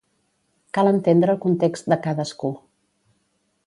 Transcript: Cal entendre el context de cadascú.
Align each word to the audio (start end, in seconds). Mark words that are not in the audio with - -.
Cal 0.77 0.89
entendre 0.93 1.35
el 1.37 1.41
context 1.45 1.93
de 1.95 2.01
cadascú. 2.09 2.55